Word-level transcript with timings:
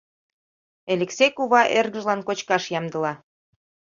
Элексей 0.93 1.31
кува 1.37 1.61
эргыжлан 1.77 2.19
кочкаш 2.27 2.63
ямдыла. 2.79 3.13